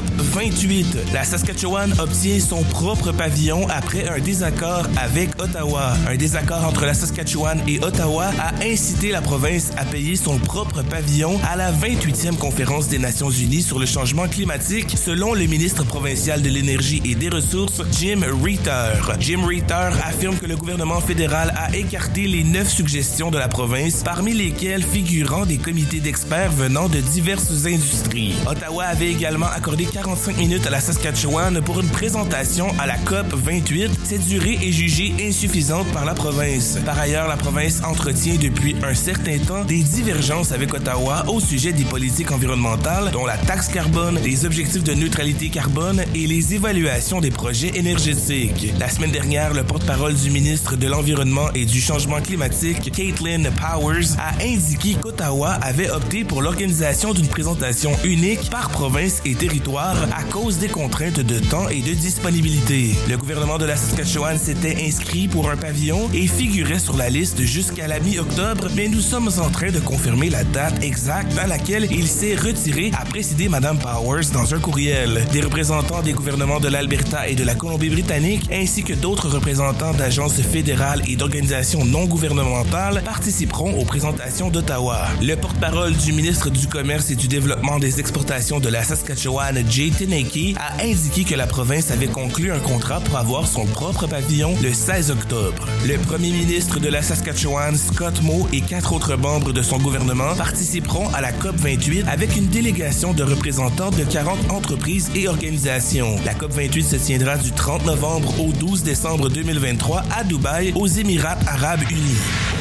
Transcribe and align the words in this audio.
COP 0.00 0.04
28. 0.16 1.12
La 1.12 1.24
Saskatchewan 1.24 1.92
obtient 1.98 2.40
son 2.40 2.62
propre 2.62 3.12
pavillon 3.12 3.66
après 3.68 4.08
un 4.08 4.18
désaccord 4.18 4.86
avec 4.96 5.30
Ottawa. 5.40 5.92
Un 6.08 6.16
désaccord 6.16 6.64
entre 6.64 6.86
la 6.86 6.94
Saskatchewan 6.94 7.60
et 7.66 7.82
Ottawa 7.84 8.30
a 8.38 8.64
incité 8.64 9.10
la 9.10 9.20
province 9.20 9.70
à 9.76 9.84
payer 9.84 10.16
son 10.16 10.38
propre 10.38 10.82
pavillon 10.82 11.38
à 11.50 11.56
la 11.56 11.70
28e 11.72 12.36
conférence 12.36 12.88
des 12.88 12.98
Nations 12.98 13.30
Unies 13.30 13.62
sur 13.62 13.78
le 13.78 13.86
changement 13.86 14.26
climatique, 14.28 14.96
selon 14.96 15.34
le 15.34 15.44
ministre 15.46 15.84
provincial 15.84 16.40
de 16.40 16.48
l'énergie 16.48 17.02
et 17.04 17.14
des 17.14 17.28
ressources, 17.28 17.82
Jim 17.98 18.20
Reiter. 18.42 18.92
Jim 19.18 19.44
Reiter 19.46 19.90
affirme 20.04 20.36
que 20.36 20.46
le 20.46 20.56
gouvernement 20.56 21.00
fédéral 21.00 21.52
a 21.56 21.76
écarté 21.76 22.26
les 22.26 22.44
neuf 22.44 22.68
suggestions 22.68 23.30
de 23.30 23.38
la 23.38 23.48
province, 23.48 24.02
parmi 24.02 24.32
lesquelles 24.32 24.82
figurant 24.82 25.44
des 25.44 25.58
comités 25.58 26.00
d'experts 26.00 26.52
venant 26.52 26.88
de 26.88 27.00
diverses 27.00 27.66
industries. 27.66 28.34
Ottawa 28.46 28.84
avait 28.84 29.10
également 29.10 29.46
accordé 29.46 29.86
45 29.92 30.36
minutes 30.36 30.66
à 30.66 30.70
la 30.70 30.80
Saskatchewan 30.80 31.60
pour 31.62 31.80
une 31.80 31.88
présentation 31.88 32.68
à 32.78 32.86
la 32.86 32.96
COP 32.98 33.26
28. 33.32 33.90
Cette 34.04 34.24
durée 34.24 34.58
est 34.62 34.72
jugée 34.72 35.14
insuffisante 35.20 35.86
par 35.92 36.04
la 36.04 36.14
province. 36.14 36.78
Par 36.84 36.98
ailleurs, 36.98 37.26
la 37.26 37.36
province 37.36 37.82
entretient 37.82 38.36
depuis 38.36 38.76
un 38.84 38.94
certain 38.94 39.38
temps 39.38 39.64
des 39.64 39.82
divergences 39.82 40.52
avec 40.52 40.72
Ottawa 40.72 41.24
au 41.28 41.40
sujet 41.40 41.72
des 41.72 41.84
politiques 41.84 42.30
environnementales, 42.30 43.10
dont 43.10 43.26
la 43.26 43.36
taxe 43.36 43.68
carbone, 43.68 44.18
les 44.22 44.44
objectifs 44.44 44.84
de 44.84 44.94
neutralité 44.94 45.48
carbone 45.48 46.04
et 46.14 46.26
les 46.26 46.54
évaluations 46.54 47.20
des 47.20 47.30
projets 47.30 47.72
énergétiques. 47.76 48.72
La 48.78 48.88
semaine 48.88 49.10
dernière, 49.10 49.54
le 49.54 49.64
porte-parole 49.64 50.14
du 50.14 50.30
ministre 50.30 50.76
de 50.76 50.86
l'Environnement 50.86 51.50
et 51.54 51.64
du 51.64 51.80
Changement 51.80 52.20
climatique, 52.20 52.92
Caitlin 52.92 53.42
Powers, 53.50 54.16
a 54.18 54.42
indiqué 54.44 54.94
qu'Ottawa 54.94 55.50
avait 55.62 55.90
opté 55.90 56.24
pour 56.24 56.42
l'organisation 56.42 57.12
d'une 57.12 57.28
présentation 57.28 57.92
unique 58.04 58.50
par 58.50 58.70
province 58.70 59.20
et 59.24 59.34
territoire 59.34 59.79
à 59.82 60.22
cause 60.24 60.58
des 60.58 60.68
contraintes 60.68 61.20
de 61.20 61.38
temps 61.38 61.70
et 61.70 61.80
de 61.80 61.94
disponibilité. 61.94 62.94
Le 63.08 63.16
gouvernement 63.16 63.56
de 63.56 63.64
la 63.64 63.76
Saskatchewan 63.76 64.38
s'était 64.38 64.76
inscrit 64.86 65.26
pour 65.26 65.50
un 65.50 65.56
pavillon 65.56 66.10
et 66.12 66.26
figurait 66.26 66.78
sur 66.78 66.98
la 66.98 67.08
liste 67.08 67.40
jusqu'à 67.40 67.88
la 67.88 67.98
mi-octobre, 67.98 68.68
mais 68.76 68.88
nous 68.88 69.00
sommes 69.00 69.30
en 69.38 69.48
train 69.48 69.70
de 69.70 69.80
confirmer 69.80 70.28
la 70.28 70.44
date 70.44 70.84
exacte 70.84 71.32
à 71.38 71.46
laquelle 71.46 71.88
il 71.90 72.06
s'est 72.08 72.34
retiré, 72.34 72.90
a 73.00 73.06
précisé 73.06 73.48
Mme 73.48 73.78
Powers 73.78 74.30
dans 74.34 74.54
un 74.54 74.58
courriel. 74.58 75.24
Des 75.32 75.40
représentants 75.40 76.02
des 76.02 76.12
gouvernements 76.12 76.60
de 76.60 76.68
l'Alberta 76.68 77.26
et 77.26 77.34
de 77.34 77.44
la 77.44 77.54
Colombie-Britannique, 77.54 78.50
ainsi 78.52 78.84
que 78.84 78.92
d'autres 78.92 79.30
représentants 79.30 79.94
d'agences 79.94 80.42
fédérales 80.42 81.02
et 81.08 81.16
d'organisations 81.16 81.86
non 81.86 82.04
gouvernementales 82.04 83.02
participeront 83.02 83.80
aux 83.80 83.86
présentations 83.86 84.50
d'Ottawa. 84.50 85.08
Le 85.22 85.36
porte-parole 85.36 85.94
du 85.94 86.12
ministre 86.12 86.50
du 86.50 86.66
Commerce 86.66 87.10
et 87.10 87.16
du 87.16 87.28
Développement 87.28 87.78
des 87.78 87.98
exportations 87.98 88.60
de 88.60 88.68
la 88.68 88.84
Saskatchewan, 88.84 89.59
Jay 89.68 89.90
Teneke 89.90 90.56
a 90.58 90.82
indiqué 90.82 91.24
que 91.24 91.34
la 91.34 91.46
province 91.46 91.90
avait 91.90 92.06
conclu 92.06 92.52
un 92.52 92.58
contrat 92.58 93.00
pour 93.00 93.16
avoir 93.16 93.46
son 93.46 93.66
propre 93.66 94.06
pavillon 94.06 94.54
le 94.62 94.72
16 94.72 95.10
octobre. 95.10 95.66
Le 95.86 95.96
premier 95.98 96.30
ministre 96.30 96.80
de 96.80 96.88
la 96.88 97.02
Saskatchewan, 97.02 97.76
Scott 97.76 98.22
Moe, 98.22 98.48
et 98.52 98.60
quatre 98.60 98.92
autres 98.92 99.16
membres 99.16 99.52
de 99.52 99.62
son 99.62 99.78
gouvernement 99.78 100.34
participeront 100.36 101.08
à 101.14 101.20
la 101.20 101.32
COP 101.32 101.56
28 101.56 102.06
avec 102.08 102.36
une 102.36 102.46
délégation 102.46 103.12
de 103.12 103.22
représentants 103.22 103.90
de 103.90 104.04
40 104.04 104.50
entreprises 104.50 105.10
et 105.14 105.28
organisations. 105.28 106.16
La 106.24 106.34
COP 106.34 106.52
28 106.52 106.82
se 106.82 106.96
tiendra 106.96 107.36
du 107.36 107.52
30 107.52 107.86
novembre 107.86 108.32
au 108.40 108.52
12 108.52 108.82
décembre 108.82 109.28
2023 109.28 110.04
à 110.16 110.24
Dubaï, 110.24 110.72
aux 110.74 110.86
Émirats 110.86 111.38
arabes 111.46 111.82
unis. 111.90 112.59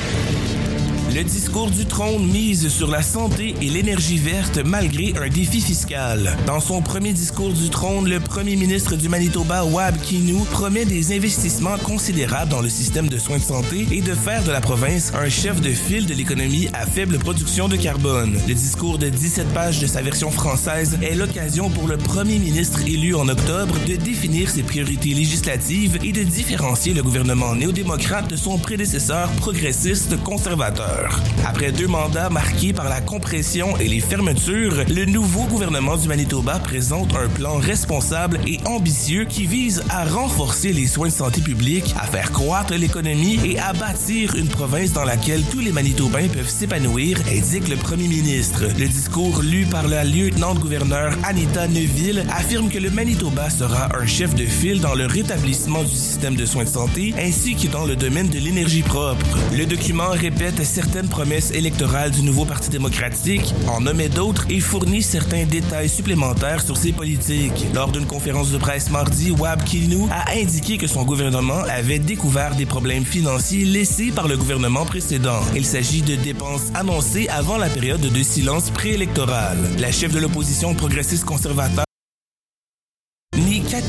Le 1.19 1.25
discours 1.25 1.69
du 1.69 1.85
trône 1.85 2.25
mise 2.27 2.69
sur 2.69 2.89
la 2.89 3.01
santé 3.01 3.53
et 3.61 3.65
l'énergie 3.65 4.17
verte 4.17 4.59
malgré 4.63 5.13
un 5.21 5.27
défi 5.27 5.59
fiscal. 5.59 6.37
Dans 6.47 6.61
son 6.61 6.81
premier 6.81 7.11
discours 7.11 7.51
du 7.51 7.69
trône, 7.69 8.07
le 8.07 8.21
premier 8.21 8.55
ministre 8.55 8.95
du 8.95 9.09
Manitoba, 9.09 9.65
Wab 9.65 9.97
Kinew, 9.97 10.45
promet 10.45 10.85
des 10.85 11.13
investissements 11.13 11.77
considérables 11.77 12.49
dans 12.49 12.61
le 12.61 12.69
système 12.69 13.09
de 13.09 13.17
soins 13.17 13.39
de 13.39 13.43
santé 13.43 13.85
et 13.91 13.99
de 13.99 14.13
faire 14.15 14.45
de 14.45 14.51
la 14.51 14.61
province 14.61 15.11
un 15.13 15.27
chef 15.27 15.59
de 15.59 15.71
file 15.71 16.05
de 16.05 16.13
l'économie 16.13 16.69
à 16.71 16.85
faible 16.85 17.19
production 17.19 17.67
de 17.67 17.75
carbone. 17.75 18.39
Le 18.47 18.53
discours 18.53 18.97
de 18.97 19.09
17 19.09 19.53
pages 19.53 19.81
de 19.81 19.87
sa 19.87 20.01
version 20.01 20.31
française 20.31 20.97
est 21.01 21.15
l'occasion 21.15 21.69
pour 21.69 21.89
le 21.89 21.97
premier 21.97 22.39
ministre 22.39 22.79
élu 22.87 23.13
en 23.13 23.27
octobre 23.27 23.75
de 23.85 23.97
définir 23.97 24.49
ses 24.49 24.63
priorités 24.63 25.13
législatives 25.13 25.99
et 26.01 26.13
de 26.13 26.23
différencier 26.23 26.93
le 26.93 27.03
gouvernement 27.03 27.55
néo-démocrate 27.55 28.29
de 28.29 28.37
son 28.37 28.57
prédécesseur 28.57 29.29
progressiste 29.31 30.15
conservateur. 30.23 31.08
Après 31.45 31.71
deux 31.71 31.87
mandats 31.87 32.29
marqués 32.29 32.73
par 32.73 32.89
la 32.89 33.01
compression 33.01 33.77
et 33.77 33.87
les 33.87 33.99
fermetures, 33.99 34.83
le 34.87 35.05
nouveau 35.05 35.43
gouvernement 35.45 35.97
du 35.97 36.07
Manitoba 36.07 36.59
présente 36.59 37.15
un 37.15 37.27
plan 37.27 37.57
responsable 37.57 38.39
et 38.45 38.59
ambitieux 38.65 39.25
qui 39.25 39.45
vise 39.45 39.83
à 39.89 40.05
renforcer 40.05 40.73
les 40.73 40.87
soins 40.87 41.07
de 41.07 41.13
santé 41.13 41.41
publique, 41.41 41.93
à 41.99 42.05
faire 42.05 42.31
croître 42.31 42.73
l'économie 42.73 43.39
et 43.45 43.59
à 43.59 43.73
bâtir 43.73 44.35
une 44.35 44.47
province 44.47 44.93
dans 44.93 45.05
laquelle 45.05 45.43
tous 45.51 45.59
les 45.59 45.71
Manitobains 45.71 46.27
peuvent 46.27 46.49
s'épanouir, 46.49 47.17
indique 47.31 47.67
le 47.67 47.75
premier 47.75 48.07
ministre. 48.07 48.63
Le 48.77 48.87
discours 48.87 49.41
lu 49.41 49.65
par 49.65 49.87
la 49.87 50.03
lieutenant-gouverneur 50.03 51.13
Anita 51.23 51.67
Neuville 51.67 52.25
affirme 52.29 52.69
que 52.69 52.77
le 52.79 52.89
Manitoba 52.89 53.49
sera 53.49 53.89
un 53.97 54.05
chef 54.05 54.35
de 54.35 54.45
file 54.45 54.81
dans 54.81 54.95
le 54.95 55.05
rétablissement 55.05 55.83
du 55.83 55.95
système 55.95 56.35
de 56.35 56.45
soins 56.45 56.63
de 56.63 56.69
santé 56.69 57.13
ainsi 57.17 57.55
que 57.55 57.67
dans 57.67 57.85
le 57.85 57.95
domaine 57.95 58.29
de 58.29 58.39
l'énergie 58.39 58.83
propre. 58.83 59.25
Le 59.55 59.65
document 59.65 60.09
répète 60.09 60.59
certaines 60.91 61.09
promesses 61.09 61.51
électorales 61.51 62.09
du 62.09 62.23
nouveau 62.23 62.45
Parti 62.45 62.71
démocratique, 62.71 63.53
en 63.67 63.79
nommait 63.79 64.09
d'autres 64.09 64.47
et 64.49 64.59
fournit 64.59 65.03
certains 65.03 65.45
détails 65.45 65.87
supplémentaires 65.87 66.63
sur 66.63 66.77
ses 66.77 66.93
politiques. 66.93 67.67
Lors 67.75 67.91
d'une 67.91 68.07
conférence 68.07 68.49
de 68.51 68.57
presse 68.57 68.89
mardi, 68.89 69.29
Wab 69.29 69.63
Kinew 69.65 70.07
a 70.09 70.31
indiqué 70.31 70.79
que 70.79 70.87
son 70.87 71.03
gouvernement 71.03 71.61
avait 71.69 71.99
découvert 71.99 72.55
des 72.55 72.65
problèmes 72.65 73.05
financiers 73.05 73.65
laissés 73.65 74.09
par 74.09 74.27
le 74.27 74.35
gouvernement 74.35 74.85
précédent. 74.85 75.41
Il 75.55 75.65
s'agit 75.65 76.01
de 76.01 76.15
dépenses 76.15 76.71
annoncées 76.73 77.27
avant 77.29 77.57
la 77.57 77.69
période 77.69 78.01
de 78.01 78.23
silence 78.23 78.71
préélectoral. 78.71 79.59
La 79.77 79.91
chef 79.91 80.11
de 80.11 80.19
l'opposition 80.19 80.73
progressiste 80.73 81.25
conservateur 81.25 81.85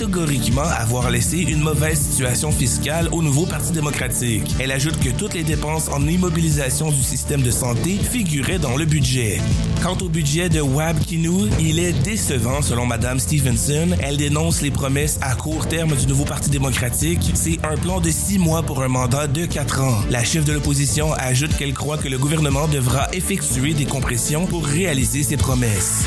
catégoriquement 0.01 0.63
avoir 0.63 1.11
laissé 1.11 1.41
une 1.41 1.61
mauvaise 1.61 2.01
situation 2.01 2.51
fiscale 2.51 3.11
au 3.13 3.21
nouveau 3.21 3.45
Parti 3.45 3.71
démocratique. 3.71 4.57
Elle 4.59 4.73
ajoute 4.73 4.99
que 4.99 5.11
toutes 5.11 5.35
les 5.35 5.43
dépenses 5.43 5.91
en 5.91 6.07
immobilisation 6.09 6.91
du 6.91 7.03
système 7.03 7.43
de 7.43 7.51
santé 7.51 7.99
figuraient 7.99 8.59
dans 8.59 8.79
le 8.79 8.87
budget. 8.87 9.43
Quant 9.83 9.99
au 10.01 10.09
budget 10.09 10.49
de 10.49 10.63
Wab 10.63 10.99
Kinew, 11.01 11.51
il 11.61 11.79
est 11.79 11.93
décevant 11.93 12.63
selon 12.63 12.87
Madame 12.87 13.19
Stevenson. 13.19 13.91
Elle 14.01 14.17
dénonce 14.17 14.63
les 14.63 14.71
promesses 14.71 15.19
à 15.21 15.35
court 15.35 15.69
terme 15.69 15.95
du 15.95 16.07
nouveau 16.07 16.25
Parti 16.25 16.49
démocratique. 16.49 17.33
C'est 17.35 17.59
un 17.63 17.77
plan 17.77 18.01
de 18.01 18.11
six 18.11 18.39
mois 18.39 18.63
pour 18.63 18.83
un 18.83 18.89
mandat 18.89 19.27
de 19.27 19.45
quatre 19.45 19.83
ans. 19.83 20.01
La 20.09 20.25
chef 20.25 20.47
de 20.47 20.55
l'opposition 20.55 21.13
ajoute 21.13 21.55
qu'elle 21.59 21.75
croit 21.75 21.99
que 21.99 22.09
le 22.09 22.17
gouvernement 22.17 22.69
devra 22.69 23.09
effectuer 23.13 23.75
des 23.75 23.85
compressions 23.85 24.47
pour 24.47 24.65
réaliser 24.65 25.23
ses 25.23 25.37
promesses. 25.37 26.07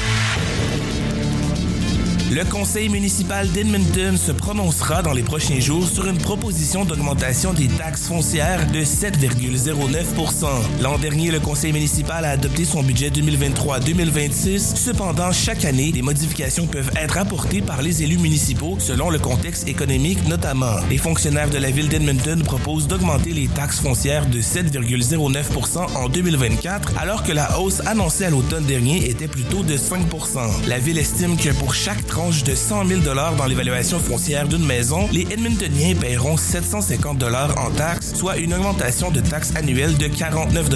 Le 2.34 2.44
conseil 2.46 2.90
municipal 2.90 3.48
d'Edmonton 3.48 4.18
se 4.18 4.32
prononcera 4.32 5.04
dans 5.04 5.14
les 5.14 5.22
prochains 5.22 5.60
jours 5.60 5.88
sur 5.88 6.08
une 6.08 6.18
proposition 6.18 6.84
d'augmentation 6.84 7.54
des 7.54 7.68
taxes 7.68 8.08
foncières 8.08 8.66
de 8.72 8.80
7,09% 8.80 10.48
L'an 10.82 10.98
dernier, 10.98 11.30
le 11.30 11.40
conseil 11.40 11.72
municipal 11.74 12.26
a 12.26 12.32
adopté 12.32 12.66
son 12.66 12.82
budget 12.82 13.12
2023-2026. 13.12 14.76
Cependant, 14.76 15.32
chaque 15.32 15.64
année, 15.64 15.92
des 15.92 16.02
modifications 16.02 16.66
peuvent 16.66 16.90
être 16.96 17.20
apportées 17.20 17.62
par 17.62 17.84
les 17.84 18.02
élus 18.02 18.18
municipaux 18.18 18.78
selon 18.80 19.12
le 19.12 19.20
contexte 19.20 19.68
économique 19.68 20.28
notamment. 20.28 20.78
Les 20.90 20.98
fonctionnaires 20.98 21.52
de 21.52 21.60
la 21.60 21.70
ville 21.70 21.88
d'Edmonton 21.88 22.42
proposent 22.42 22.88
d'augmenter 22.88 23.34
les 23.34 23.48
taxes 23.48 23.80
foncières 23.80 24.26
de 24.26 24.42
7,09% 24.42 25.96
en 25.96 26.10
2024 26.10 26.94
alors 26.98 27.22
que 27.22 27.32
la 27.32 27.60
hausse 27.60 27.82
annoncée 27.86 28.26
à 28.26 28.32
l'automne 28.32 28.66
dernier 28.66 29.08
était 29.08 29.28
plutôt 29.28 29.62
de 29.62 29.78
5% 29.78 30.68
La 30.68 30.80
ville 30.80 30.98
estime 30.98 31.38
que 31.38 31.50
pour 31.50 31.76
chaque 31.76 32.04
tranche 32.08 32.23
de 32.24 32.56
100 32.56 32.86
000 32.88 33.02
dans 33.02 33.46
l'évaluation 33.46 34.00
foncière 34.00 34.48
d'une 34.48 34.66
maison, 34.66 35.10
les 35.12 35.28
Edmontoniens 35.30 35.94
paieront 35.96 36.38
750 36.38 37.22
en 37.58 37.70
taxes, 37.72 38.14
soit 38.16 38.38
une 38.38 38.54
augmentation 38.54 39.12
de 39.12 39.20
taxes 39.20 39.54
annuelle 39.56 39.98
de 39.98 40.08
49 40.08 40.70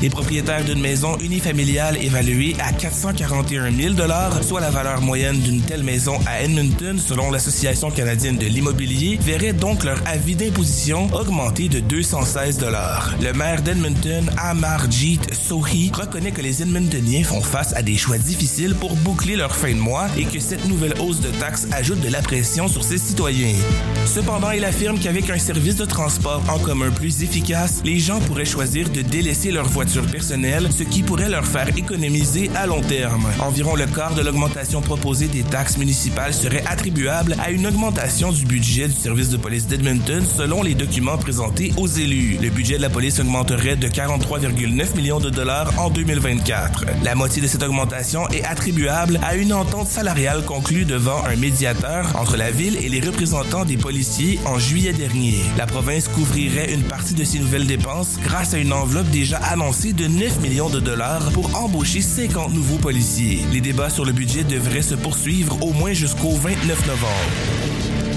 Les 0.00 0.08
propriétaires 0.08 0.64
d'une 0.64 0.80
maison 0.80 1.18
unifamiliale 1.18 1.96
évaluée 2.00 2.54
à 2.60 2.72
441 2.72 3.72
000 3.72 3.94
soit 4.42 4.60
la 4.60 4.70
valeur 4.70 5.00
moyenne 5.00 5.40
d'une 5.40 5.62
telle 5.62 5.82
maison 5.82 6.16
à 6.26 6.42
Edmonton 6.42 6.96
selon 6.98 7.32
l'Association 7.32 7.90
canadienne 7.90 8.36
de 8.36 8.46
l'immobilier, 8.46 9.18
verraient 9.20 9.52
donc 9.52 9.82
leur 9.82 9.98
avis 10.06 10.36
d'imposition 10.36 11.12
augmenter 11.12 11.68
de 11.68 11.80
216 11.80 12.64
Le 13.20 13.32
maire 13.32 13.62
d'Edmonton, 13.62 14.30
Amarjeet 14.38 15.18
Sohi, 15.32 15.90
reconnaît 15.92 16.30
que 16.30 16.40
les 16.40 16.62
Edmontoniens 16.62 17.24
font 17.24 17.40
face 17.40 17.74
à 17.74 17.82
des 17.82 17.96
choix 17.96 18.18
difficiles 18.18 18.76
pour 18.76 18.94
boucler 18.96 19.34
leur 19.34 19.56
fin 19.56 19.72
de 19.72 19.80
mois 19.80 20.06
et 20.16 20.24
que 20.24 20.38
cette 20.38 20.66
nouvelle 20.68 20.83
nouvelle 20.84 21.00
hausse 21.00 21.20
de 21.20 21.30
taxes 21.30 21.66
ajoute 21.72 22.00
de 22.00 22.08
la 22.08 22.20
pression 22.20 22.68
sur 22.68 22.84
ses 22.84 22.98
citoyens. 22.98 23.56
Cependant, 24.06 24.50
il 24.50 24.64
affirme 24.64 24.98
qu'avec 24.98 25.30
un 25.30 25.38
service 25.38 25.76
de 25.76 25.84
transport 25.84 26.42
en 26.48 26.58
commun 26.58 26.90
plus 26.90 27.22
efficace, 27.22 27.80
les 27.84 27.98
gens 27.98 28.20
pourraient 28.20 28.44
choisir 28.44 28.90
de 28.90 29.00
délaisser 29.00 29.50
leur 29.50 29.66
voiture 29.66 30.06
personnelle, 30.06 30.68
ce 30.76 30.82
qui 30.82 31.02
pourrait 31.02 31.28
leur 31.28 31.46
faire 31.46 31.68
économiser 31.76 32.50
à 32.54 32.66
long 32.66 32.82
terme. 32.82 33.26
Environ 33.40 33.76
le 33.76 33.86
quart 33.86 34.14
de 34.14 34.22
l'augmentation 34.22 34.80
proposée 34.82 35.28
des 35.28 35.42
taxes 35.42 35.78
municipales 35.78 36.34
serait 36.34 36.64
attribuable 36.66 37.36
à 37.42 37.50
une 37.50 37.66
augmentation 37.66 38.32
du 38.32 38.44
budget 38.44 38.88
du 38.88 38.94
service 38.94 39.30
de 39.30 39.36
police 39.36 39.66
d'Edmonton 39.66 40.24
selon 40.24 40.62
les 40.62 40.74
documents 40.74 41.18
présentés 41.18 41.72
aux 41.76 41.86
élus. 41.86 42.38
Le 42.42 42.50
budget 42.50 42.76
de 42.76 42.82
la 42.82 42.90
police 42.90 43.20
augmenterait 43.20 43.76
de 43.76 43.88
43,9 43.88 44.96
millions 44.96 45.20
de 45.20 45.30
dollars 45.30 45.72
en 45.78 45.88
2024. 45.88 46.84
La 47.02 47.14
moitié 47.14 47.40
de 47.40 47.46
cette 47.46 47.62
augmentation 47.62 48.28
est 48.28 48.44
attribuable 48.44 49.18
à 49.22 49.36
une 49.36 49.52
entente 49.52 49.88
salariale 49.88 50.44
conclue 50.44 50.63
devant 50.72 51.22
un 51.24 51.36
médiateur 51.36 52.16
entre 52.16 52.38
la 52.38 52.50
ville 52.50 52.76
et 52.82 52.88
les 52.88 53.00
représentants 53.00 53.66
des 53.66 53.76
policiers 53.76 54.40
en 54.46 54.58
juillet 54.58 54.94
dernier. 54.94 55.38
La 55.58 55.66
province 55.66 56.08
couvrirait 56.08 56.72
une 56.72 56.82
partie 56.82 57.12
de 57.12 57.22
ces 57.22 57.38
nouvelles 57.38 57.66
dépenses 57.66 58.18
grâce 58.22 58.54
à 58.54 58.58
une 58.58 58.72
enveloppe 58.72 59.10
déjà 59.10 59.36
annoncée 59.36 59.92
de 59.92 60.06
9 60.06 60.40
millions 60.40 60.70
de 60.70 60.80
dollars 60.80 61.30
pour 61.32 61.54
embaucher 61.54 62.00
50 62.00 62.54
nouveaux 62.54 62.78
policiers. 62.78 63.40
Les 63.52 63.60
débats 63.60 63.90
sur 63.90 64.06
le 64.06 64.12
budget 64.12 64.42
devraient 64.42 64.82
se 64.82 64.94
poursuivre 64.94 65.62
au 65.62 65.72
moins 65.72 65.92
jusqu'au 65.92 66.34
29 66.34 66.86
novembre. 66.86 67.73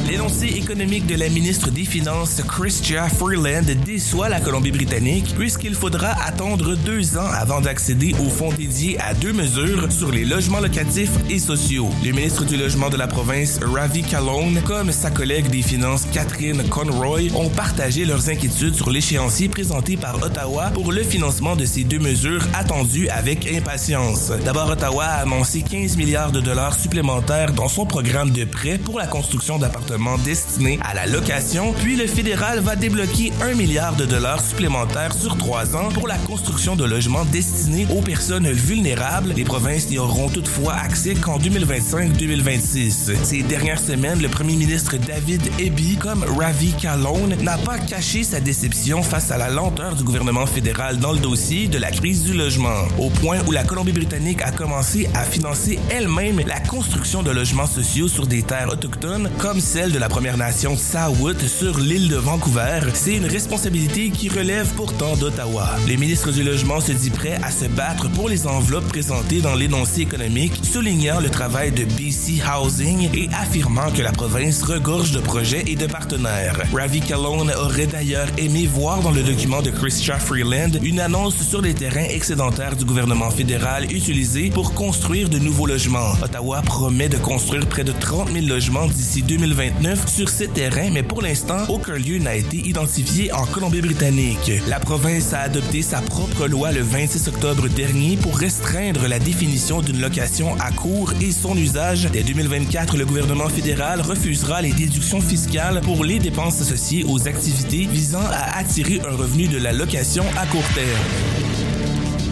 L'énoncé 0.07 0.45
économique 0.45 1.05
de 1.05 1.15
la 1.15 1.27
ministre 1.27 1.69
des 1.69 1.83
Finances, 1.83 2.41
Chrystia 2.47 3.09
Freeland, 3.09 3.65
déçoit 3.85 4.29
la 4.29 4.39
Colombie-Britannique 4.39 5.35
puisqu'il 5.35 5.75
faudra 5.75 6.11
attendre 6.25 6.77
deux 6.77 7.17
ans 7.17 7.29
avant 7.29 7.59
d'accéder 7.59 8.15
au 8.25 8.29
fonds 8.29 8.53
dédié 8.53 8.97
à 9.01 9.13
deux 9.13 9.33
mesures 9.33 9.91
sur 9.91 10.09
les 10.09 10.23
logements 10.23 10.61
locatifs 10.61 11.11
et 11.29 11.39
sociaux. 11.39 11.89
Le 12.05 12.13
ministre 12.13 12.45
du 12.45 12.55
Logement 12.55 12.89
de 12.89 12.95
la 12.95 13.07
province, 13.07 13.59
Ravi 13.61 14.01
Kalone, 14.01 14.61
comme 14.65 14.93
sa 14.93 15.11
collègue 15.11 15.49
des 15.49 15.61
Finances, 15.61 16.07
Catherine 16.13 16.63
Conroy, 16.69 17.23
ont 17.35 17.49
partagé 17.49 18.05
leurs 18.05 18.29
inquiétudes 18.29 18.75
sur 18.75 18.89
l'échéancier 18.89 19.49
présenté 19.49 19.97
par 19.97 20.23
Ottawa 20.23 20.69
pour 20.73 20.93
le 20.93 21.03
financement 21.03 21.57
de 21.57 21.65
ces 21.65 21.83
deux 21.83 21.99
mesures 21.99 22.47
attendues 22.53 23.09
avec 23.09 23.45
impatience. 23.51 24.31
D'abord, 24.45 24.69
Ottawa 24.69 25.03
a 25.03 25.21
annoncé 25.23 25.63
15 25.63 25.97
milliards 25.97 26.31
de 26.31 26.39
dollars 26.39 26.79
supplémentaires 26.79 27.51
dans 27.51 27.67
son 27.67 27.85
programme 27.85 28.31
de 28.31 28.45
prêt 28.45 28.77
pour 28.77 28.99
la 28.99 29.07
construction 29.07 29.57
d'appartements 29.57 29.96
destiné 30.23 30.79
à 30.83 30.93
la 30.93 31.05
location, 31.07 31.73
puis 31.73 31.95
le 31.95 32.07
fédéral 32.07 32.59
va 32.59 32.75
débloquer 32.75 33.33
un 33.41 33.55
milliard 33.55 33.95
de 33.95 34.05
dollars 34.05 34.41
supplémentaires 34.41 35.13
sur 35.13 35.37
trois 35.37 35.75
ans 35.75 35.89
pour 35.89 36.07
la 36.07 36.17
construction 36.19 36.75
de 36.75 36.85
logements 36.85 37.25
destinés 37.25 37.87
aux 37.89 38.01
personnes 38.01 38.49
vulnérables. 38.51 39.33
Les 39.35 39.43
provinces 39.43 39.89
n'y 39.89 39.97
auront 39.97 40.29
toutefois 40.29 40.75
accès 40.75 41.15
qu'en 41.15 41.39
2025-2026. 41.39 43.15
Ces 43.23 43.41
dernières 43.41 43.79
semaines, 43.79 44.21
le 44.21 44.29
premier 44.29 44.55
ministre 44.55 44.97
David 44.97 45.41
Eby, 45.59 45.97
comme 45.97 46.23
Ravi 46.23 46.73
Kalone, 46.73 47.35
n'a 47.41 47.57
pas 47.57 47.79
caché 47.79 48.23
sa 48.23 48.39
déception 48.39 49.01
face 49.01 49.31
à 49.31 49.37
la 49.37 49.49
lenteur 49.49 49.95
du 49.95 50.03
gouvernement 50.03 50.45
fédéral 50.45 50.99
dans 50.99 51.11
le 51.11 51.19
dossier 51.19 51.67
de 51.67 51.79
la 51.79 51.91
crise 51.91 52.23
du 52.23 52.33
logement, 52.33 52.87
au 52.99 53.09
point 53.09 53.39
où 53.47 53.51
la 53.51 53.63
Colombie-Britannique 53.63 54.43
a 54.43 54.51
commencé 54.51 55.09
à 55.15 55.23
financer 55.23 55.79
elle-même 55.89 56.39
la 56.45 56.59
construction 56.59 57.23
de 57.23 57.31
logements 57.31 57.65
sociaux 57.65 58.07
sur 58.07 58.27
des 58.27 58.43
terres 58.43 58.69
autochtones 58.69 59.29
comme 59.39 59.59
celle 59.59 59.86
de 59.91 59.99
la 59.99 60.09
Première 60.09 60.37
Nation 60.37 60.75
Tsawut 60.75 61.39
sur 61.47 61.77
l'île 61.77 62.09
de 62.09 62.15
Vancouver, 62.15 62.79
c'est 62.93 63.15
une 63.15 63.25
responsabilité 63.25 64.09
qui 64.09 64.27
relève 64.27 64.67
pourtant 64.75 65.15
d'Ottawa. 65.15 65.69
Le 65.87 65.95
ministre 65.95 66.31
du 66.31 66.43
Logement 66.43 66.79
se 66.81 66.91
dit 66.91 67.09
prêt 67.09 67.39
à 67.43 67.51
se 67.51 67.65
battre 67.65 68.09
pour 68.09 68.27
les 68.27 68.47
enveloppes 68.47 68.87
présentées 68.87 69.39
dans 69.39 69.55
l'énoncé 69.55 70.01
économique, 70.01 70.53
soulignant 70.63 71.19
le 71.19 71.29
travail 71.29 71.71
de 71.71 71.85
BC 71.85 72.41
Housing 72.43 73.09
et 73.13 73.29
affirmant 73.39 73.91
que 73.91 74.01
la 74.01 74.11
province 74.11 74.63
regorge 74.63 75.11
de 75.11 75.19
projets 75.19 75.63
et 75.67 75.75
de 75.75 75.85
partenaires. 75.85 76.59
Ravi 76.73 76.99
Kalone 76.99 77.51
aurait 77.51 77.87
d'ailleurs 77.87 78.27
aimé 78.37 78.67
voir 78.67 79.01
dans 79.01 79.11
le 79.11 79.23
document 79.23 79.61
de 79.61 79.69
Christian 79.69 80.19
Freeland 80.19 80.71
une 80.83 80.99
annonce 80.99 81.35
sur 81.35 81.61
les 81.61 81.73
terrains 81.73 82.09
excédentaires 82.09 82.75
du 82.75 82.83
gouvernement 82.83 83.29
fédéral 83.29 83.85
utilisés 83.91 84.49
pour 84.49 84.73
construire 84.73 85.29
de 85.29 85.39
nouveaux 85.39 85.67
logements. 85.67 86.13
Ottawa 86.21 86.61
promet 86.63 87.09
de 87.09 87.17
construire 87.17 87.67
près 87.67 87.83
de 87.83 87.91
30 87.91 88.31
000 88.31 88.47
logements 88.47 88.87
d'ici 88.87 89.21
2029 89.21 89.76
sur 90.07 90.29
ces 90.29 90.47
terrains, 90.47 90.89
mais 90.91 91.03
pour 91.03 91.21
l'instant, 91.21 91.65
aucun 91.69 91.95
lieu 91.95 92.17
n'a 92.17 92.35
été 92.35 92.57
identifié 92.57 93.31
en 93.31 93.45
Colombie-Britannique. 93.45 94.51
La 94.67 94.79
province 94.79 95.33
a 95.33 95.41
adopté 95.41 95.81
sa 95.81 96.01
propre 96.01 96.47
loi 96.47 96.71
le 96.71 96.81
26 96.81 97.27
octobre 97.27 97.67
dernier 97.69 98.17
pour 98.17 98.37
restreindre 98.37 99.07
la 99.07 99.19
définition 99.19 99.81
d'une 99.81 100.01
location 100.01 100.55
à 100.59 100.71
court 100.71 101.13
et 101.21 101.31
son 101.31 101.55
usage. 101.55 102.09
Dès 102.11 102.23
2024, 102.23 102.97
le 102.97 103.05
gouvernement 103.05 103.49
fédéral 103.49 104.01
refusera 104.01 104.61
les 104.61 104.73
déductions 104.73 105.21
fiscales 105.21 105.81
pour 105.81 106.03
les 106.03 106.19
dépenses 106.19 106.61
associées 106.61 107.05
aux 107.07 107.27
activités 107.27 107.85
visant 107.85 108.25
à 108.31 108.57
attirer 108.57 108.99
un 109.07 109.15
revenu 109.15 109.47
de 109.47 109.57
la 109.57 109.73
location 109.73 110.25
à 110.37 110.45
court 110.47 110.67
terme. 110.73 111.46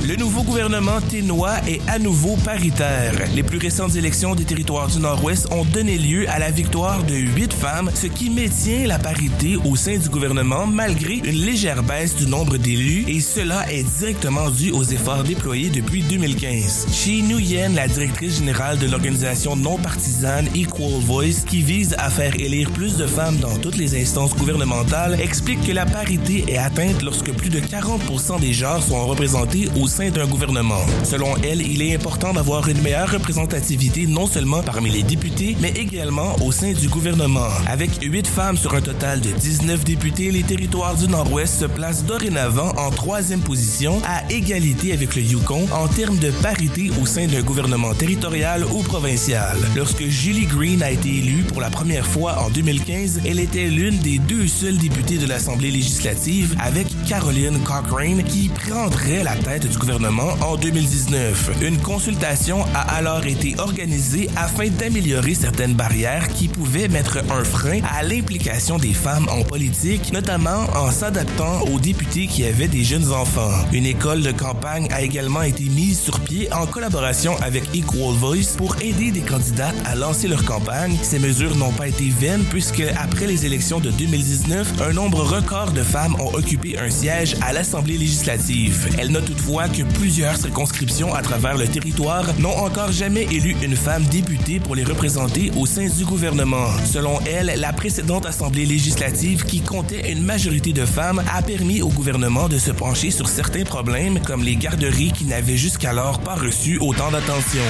Le 0.08 0.16
nouveau 0.18 0.44
gouvernement 0.44 1.02
ténois 1.02 1.56
est 1.68 1.82
à 1.88 1.98
nouveau 1.98 2.36
paritaire. 2.46 3.14
Les 3.34 3.42
plus 3.42 3.58
récentes 3.58 3.96
élections 3.96 4.36
des 4.36 4.46
territoires 4.46 4.88
du 4.88 5.00
Nord-Ouest 5.00 5.48
ont 5.52 5.66
donné 5.66 5.98
lieu 5.98 6.30
à 6.30 6.38
la 6.38 6.52
victoire 6.52 7.04
de 7.06 7.16
huit 7.16 7.52
femmes, 7.52 7.90
ce 7.96 8.06
qui 8.06 8.30
maintient 8.30 8.86
la 8.86 9.00
parité 9.00 9.56
au 9.66 9.76
sein 9.76 9.98
du 9.98 10.08
gouvernement 10.10 10.68
malgré 10.68 11.16
une 11.16 11.44
légère 11.44 11.82
baisse 11.82 12.16
du 12.16 12.28
nombre 12.28 12.58
d'élus 12.58 13.06
et 13.08 13.20
cela 13.20 13.66
est 13.72 13.82
directement 13.98 14.52
dû 14.52 14.70
aux 14.70 14.84
efforts 14.84 15.24
déployés 15.24 15.72
depuis 15.72 16.04
2015. 16.04 16.86
Chi 16.92 17.24
Nguyen, 17.24 17.74
la 17.74 17.88
directrice 17.88 18.38
générale 18.38 18.78
de 18.78 18.86
l'organisation 18.86 19.56
non 19.56 19.80
partisane 19.80 20.48
Equal 20.54 21.00
Voice 21.02 21.46
qui 21.48 21.64
vise 21.64 21.96
à 21.98 22.12
faire 22.12 22.36
élire 22.36 22.70
plus 22.70 22.96
de 22.98 23.08
femmes 23.08 23.38
dans 23.38 23.58
toutes 23.58 23.78
les 23.78 24.00
instances 24.00 24.36
gouvernementales, 24.36 25.20
explique 25.20 25.66
que 25.66 25.72
la 25.72 25.88
parité 25.88 26.46
est 26.48 26.58
atteinte 26.58 27.02
lorsque 27.02 27.32
plus 27.32 27.50
de 27.50 27.60
40% 27.60 28.40
des 28.40 28.54
genres 28.54 28.84
sont 28.84 29.04
représentés 29.08 29.68
au 29.76 29.88
d'un 30.04 30.28
gouvernement. 30.28 30.82
Selon 31.06 31.38
elle, 31.38 31.62
il 31.62 31.82
est 31.82 31.96
important 31.96 32.34
d'avoir 32.34 32.68
une 32.68 32.82
meilleure 32.82 33.10
représentativité 33.10 34.06
non 34.08 34.28
seulement 34.28 34.62
parmi 34.62 34.90
les 34.90 35.04
députés, 35.04 35.56
mais 35.62 35.70
également 35.70 36.36
au 36.42 36.52
sein 36.52 36.74
du 36.74 36.90
gouvernement. 36.90 37.48
Avec 37.66 37.92
8 38.02 38.28
femmes 38.28 38.58
sur 38.58 38.76
un 38.76 38.82
total 38.82 39.22
de 39.22 39.32
19 39.32 39.86
députés, 39.86 40.32
les 40.32 40.44
territoires 40.44 40.96
du 40.96 41.08
Nord-Ouest 41.08 41.62
se 41.62 41.66
placent 41.66 42.04
dorénavant 42.04 42.74
en 42.78 42.92
troisième 42.92 43.40
position 43.40 44.02
à 44.06 44.30
égalité 44.30 44.92
avec 44.92 45.16
le 45.16 45.22
Yukon 45.22 45.66
en 45.72 45.88
termes 45.88 46.18
de 46.18 46.32
parité 46.42 46.92
au 47.02 47.06
sein 47.06 47.28
d'un 47.28 47.42
gouvernement 47.42 47.94
territorial 47.94 48.66
ou 48.66 48.84
provincial. 48.84 49.58
Lorsque 49.78 50.04
Julie 50.04 50.46
Green 50.46 50.84
a 50.84 50.92
été 50.92 51.08
élue 51.08 51.44
pour 51.44 51.62
la 51.62 51.70
première 51.70 52.06
fois 52.06 52.42
en 52.42 52.50
2015, 52.50 53.22
elle 53.26 53.40
était 53.40 53.70
l'une 53.70 53.98
des 54.00 54.20
deux 54.20 54.48
seules 54.48 54.78
députées 54.78 55.20
de 55.20 55.26
l'Assemblée 55.26 55.72
législative 55.72 56.54
avec 56.60 56.88
Caroline 57.08 57.60
Cochrane 57.64 58.24
qui 58.24 58.50
prendrait 58.50 59.24
la 59.24 59.38
tête 59.38 59.62
du 59.62 59.68
gouvernement 59.70 59.85
gouvernement 59.86 60.34
en 60.42 60.56
2019. 60.58 61.62
Une 61.62 61.78
consultation 61.78 62.66
a 62.74 62.96
alors 62.96 63.24
été 63.28 63.54
organisée 63.60 64.32
afin 64.36 64.68
d'améliorer 64.68 65.36
certaines 65.36 65.76
barrières 65.76 66.28
qui 66.30 66.48
pouvaient 66.48 66.88
mettre 66.88 67.20
un 67.30 67.44
frein 67.44 67.82
à 67.96 68.02
l'implication 68.02 68.80
des 68.80 68.94
femmes 68.94 69.28
en 69.30 69.44
politique, 69.44 70.12
notamment 70.12 70.66
en 70.76 70.90
s'adaptant 70.90 71.62
aux 71.72 71.80
députés 71.80 72.26
qui 72.26 72.46
avaient 72.46 72.68
des 72.68 72.84
jeunes 72.84 73.12
enfants. 73.12 73.52
Une 73.74 73.86
école 73.86 74.24
de 74.24 74.32
campagne 74.32 74.88
a 74.92 75.04
également 75.04 75.44
été 75.44 75.66
mise 75.66 76.00
sur 76.00 76.20
pied 76.20 76.52
en 76.52 76.66
collaboration 76.66 77.38
avec 77.44 77.64
Equal 77.76 78.16
Voice 78.16 78.58
pour 78.58 78.76
aider 78.82 79.12
des 79.12 79.22
candidates 79.22 79.76
à 79.86 79.94
lancer 79.94 80.28
leur 80.28 80.46
campagne. 80.46 80.98
Ces 81.04 81.20
mesures 81.20 81.56
n'ont 81.56 81.74
pas 81.74 81.90
été 81.90 82.10
vaines 82.10 82.46
puisque 82.50 82.84
après 82.98 83.28
les 83.28 83.46
élections 83.46 83.80
de 83.80 83.92
2019, 83.92 84.82
un 84.82 84.94
nombre 84.94 85.22
record 85.22 85.74
de 85.74 85.84
femmes 85.84 86.16
ont 86.20 86.34
occupé 86.34 86.76
un 86.80 86.90
siège 86.90 87.36
à 87.42 87.54
l'Assemblée 87.54 88.00
législative. 88.00 88.88
Elle 88.98 89.12
note 89.12 89.26
toutefois 89.26 89.70
que 89.76 89.84
plusieurs 89.84 90.38
circonscriptions 90.38 91.14
à 91.14 91.22
travers 91.22 91.58
le 91.58 91.68
territoire 91.68 92.24
n'ont 92.40 92.56
encore 92.56 92.94
jamais 92.94 93.24
élu 93.24 93.56
une 93.62 93.76
femme 93.76 94.04
députée 94.06 94.60
pour 94.62 94.74
les 94.74 94.86
représenter 94.86 95.52
au 95.58 95.66
sein 95.66 95.88
du 95.88 96.06
gouvernement. 96.06 96.68
Selon 96.86 97.20
elle, 97.26 97.60
la 97.60 97.74
précédente 97.74 98.26
Assemblée 98.26 98.66
législative 98.66 99.44
qui 99.44 99.62
comptait 99.62 100.12
une 100.12 100.24
majorité 100.24 100.72
de 100.72 100.86
femmes 100.86 101.22
a 101.34 101.42
permis 101.42 101.82
au 101.82 101.90
gouvernement 101.90 102.48
de 102.48 102.58
se 102.58 102.72
pencher 102.72 103.12
sur 103.12 103.28
certains 103.28 103.66
problèmes 103.66 104.20
comme 104.22 104.44
les 104.44 104.56
garderies 104.56 105.12
qui 105.12 105.26
n'avaient 105.26 105.58
jusqu'alors 105.58 106.20
pas 106.20 106.36
reçu 106.36 106.78
autant 106.78 107.12
d'attention. 107.12 107.64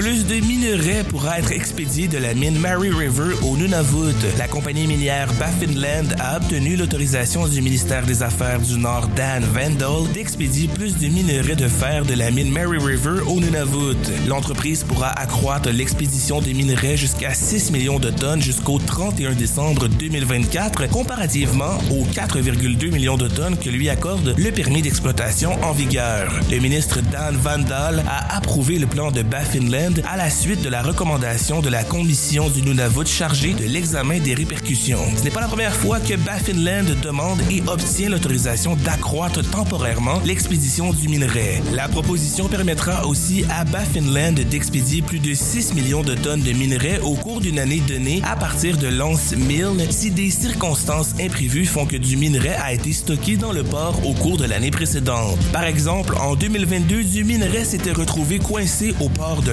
Plus 0.00 0.24
de 0.24 0.36
minerais 0.36 1.04
pourra 1.04 1.40
être 1.40 1.52
expédiés 1.52 2.08
de 2.08 2.16
la 2.16 2.32
mine 2.32 2.58
Mary 2.58 2.88
River 2.88 3.34
au 3.42 3.54
Nunavut. 3.58 4.16
La 4.38 4.48
compagnie 4.48 4.86
minière 4.86 5.30
Baffinland 5.34 6.14
a 6.18 6.38
obtenu 6.38 6.74
l'autorisation 6.74 7.46
du 7.46 7.60
ministère 7.60 8.06
des 8.06 8.22
Affaires 8.22 8.60
du 8.60 8.78
Nord 8.78 9.08
Dan 9.08 9.44
Vandal 9.44 10.10
d'expédier 10.14 10.68
plus 10.68 10.96
de 10.96 11.06
minerais 11.08 11.54
de 11.54 11.68
fer 11.68 12.06
de 12.06 12.14
la 12.14 12.30
mine 12.30 12.50
Mary 12.50 12.78
River 12.78 13.20
au 13.26 13.40
Nunavut. 13.40 13.98
L'entreprise 14.26 14.84
pourra 14.84 15.10
accroître 15.10 15.68
l'expédition 15.68 16.40
des 16.40 16.54
minerais 16.54 16.96
jusqu'à 16.96 17.34
6 17.34 17.70
millions 17.70 17.98
de 17.98 18.08
tonnes 18.08 18.40
jusqu'au 18.40 18.78
31 18.78 19.34
décembre 19.34 19.86
2024, 19.86 20.88
comparativement 20.88 21.76
aux 21.90 22.06
4,2 22.06 22.90
millions 22.90 23.18
de 23.18 23.28
tonnes 23.28 23.58
que 23.58 23.68
lui 23.68 23.90
accorde 23.90 24.34
le 24.38 24.50
permis 24.50 24.80
d'exploitation 24.80 25.62
en 25.62 25.72
vigueur. 25.72 26.32
Le 26.50 26.58
ministre 26.58 27.00
Dan 27.12 27.36
Vandal 27.36 28.02
a 28.08 28.38
approuvé 28.38 28.78
le 28.78 28.86
plan 28.86 29.10
de 29.10 29.20
Baffinland 29.20 29.89
À 30.08 30.16
la 30.16 30.30
suite 30.30 30.62
de 30.62 30.68
la 30.68 30.82
recommandation 30.82 31.60
de 31.60 31.68
la 31.68 31.82
commission 31.82 32.48
du 32.48 32.62
Nunavut 32.62 33.06
chargée 33.06 33.54
de 33.54 33.64
l'examen 33.64 34.18
des 34.18 34.34
répercussions. 34.34 35.00
Ce 35.16 35.24
n'est 35.24 35.30
pas 35.30 35.40
la 35.40 35.48
première 35.48 35.74
fois 35.74 35.98
que 35.98 36.14
Baffinland 36.14 37.00
demande 37.02 37.40
et 37.50 37.62
obtient 37.66 38.08
l'autorisation 38.08 38.76
d'accroître 38.76 39.42
temporairement 39.50 40.20
l'expédition 40.24 40.92
du 40.92 41.08
minerai. 41.08 41.62
La 41.72 41.88
proposition 41.88 42.46
permettra 42.46 43.06
aussi 43.06 43.44
à 43.50 43.64
Baffinland 43.64 44.34
d'expédier 44.34 45.02
plus 45.02 45.18
de 45.18 45.34
6 45.34 45.74
millions 45.74 46.02
de 46.02 46.14
tonnes 46.14 46.42
de 46.42 46.52
minerais 46.52 47.00
au 47.00 47.14
cours 47.14 47.40
d'une 47.40 47.58
année 47.58 47.82
donnée 47.88 48.22
à 48.24 48.36
partir 48.36 48.76
de 48.76 48.86
Lance 48.86 49.34
Mill 49.36 49.86
si 49.90 50.10
des 50.10 50.30
circonstances 50.30 51.14
imprévues 51.20 51.66
font 51.66 51.86
que 51.86 51.96
du 51.96 52.16
minerai 52.16 52.50
a 52.50 52.72
été 52.72 52.92
stocké 52.92 53.36
dans 53.36 53.52
le 53.52 53.64
port 53.64 53.98
au 54.06 54.12
cours 54.14 54.36
de 54.36 54.44
l'année 54.44 54.70
précédente. 54.70 55.38
Par 55.52 55.64
exemple, 55.64 56.14
en 56.20 56.36
2022, 56.36 57.02
du 57.04 57.24
minerai 57.24 57.64
s'était 57.64 57.92
retrouvé 57.92 58.38
coincé 58.38 58.94
au 59.00 59.08
port 59.08 59.42
de 59.42 59.52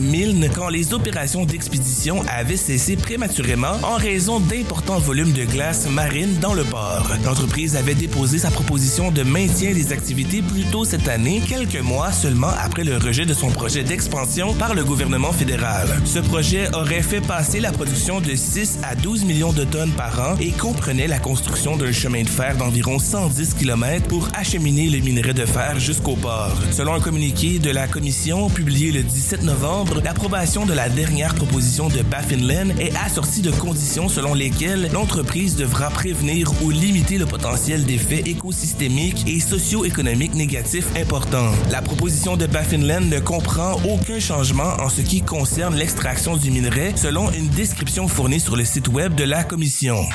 Milne 0.00 0.48
quand 0.54 0.70
les 0.70 0.94
opérations 0.94 1.44
d'expédition 1.44 2.22
avaient 2.26 2.56
cessé 2.56 2.96
prématurément 2.96 3.76
en 3.82 3.96
raison 3.96 4.40
d'importants 4.40 4.98
volumes 4.98 5.32
de 5.32 5.44
glace 5.44 5.86
marine 5.90 6.38
dans 6.40 6.54
le 6.54 6.64
port. 6.64 7.06
L'entreprise 7.22 7.76
avait 7.76 7.94
déposé 7.94 8.38
sa 8.38 8.50
proposition 8.50 9.10
de 9.10 9.22
maintien 9.22 9.74
des 9.74 9.92
activités 9.92 10.40
plus 10.40 10.64
tôt 10.64 10.86
cette 10.86 11.06
année, 11.06 11.42
quelques 11.46 11.82
mois 11.82 12.12
seulement 12.12 12.50
après 12.64 12.82
le 12.82 12.96
rejet 12.96 13.26
de 13.26 13.34
son 13.34 13.50
projet 13.50 13.84
d'expansion 13.84 14.54
par 14.54 14.74
le 14.74 14.84
gouvernement 14.84 15.32
fédéral. 15.32 15.86
Ce 16.06 16.18
projet 16.20 16.74
aurait 16.74 17.02
fait 17.02 17.20
passer 17.20 17.60
la 17.60 17.70
production 17.70 18.22
de 18.22 18.34
6 18.34 18.78
à 18.82 18.94
12 18.94 19.24
millions 19.24 19.52
de 19.52 19.64
tonnes 19.64 19.92
par 19.92 20.18
an 20.18 20.36
et 20.40 20.52
comprenait 20.52 21.08
la 21.08 21.18
construction 21.18 21.76
d'un 21.76 21.92
chemin 21.92 22.22
de 22.22 22.28
fer 22.28 22.56
d'environ 22.56 22.98
110 22.98 23.52
km 23.52 24.08
pour 24.08 24.28
acheminer 24.34 24.88
le 24.88 25.00
minerai 25.00 25.34
de 25.34 25.44
fer 25.44 25.78
jusqu'au 25.78 26.16
port. 26.16 26.56
Selon 26.70 26.94
un 26.94 27.00
communiqué 27.00 27.58
de 27.58 27.70
la 27.70 27.86
commission 27.86 28.48
publié 28.48 28.92
le 28.92 29.02
17 29.02 29.42
novembre, 29.42 29.57
l'approbation 30.04 30.66
de 30.66 30.72
la 30.72 30.88
dernière 30.88 31.34
proposition 31.34 31.88
de 31.88 32.02
Baffinland 32.02 32.70
est 32.78 32.94
assortie 33.04 33.42
de 33.42 33.50
conditions 33.50 34.08
selon 34.08 34.34
lesquelles 34.34 34.88
l'entreprise 34.92 35.56
devra 35.56 35.90
prévenir 35.90 36.50
ou 36.62 36.70
limiter 36.70 37.18
le 37.18 37.26
potentiel 37.26 37.84
d'effets 37.84 38.22
écosystémiques 38.26 39.24
et 39.26 39.40
socio-économiques 39.40 40.34
négatifs 40.34 40.86
importants. 40.96 41.50
La 41.70 41.82
proposition 41.82 42.36
de 42.36 42.46
Baffinland 42.46 43.08
ne 43.08 43.18
comprend 43.18 43.80
aucun 43.88 44.20
changement 44.20 44.76
en 44.78 44.88
ce 44.88 45.00
qui 45.00 45.22
concerne 45.22 45.74
l'extraction 45.74 46.36
du 46.36 46.50
minerai 46.50 46.92
selon 46.96 47.30
une 47.32 47.48
description 47.48 48.06
fournie 48.06 48.40
sur 48.40 48.56
le 48.56 48.64
site 48.64 48.88
web 48.88 49.14
de 49.14 49.24
la 49.24 49.44
commission. 49.44 50.06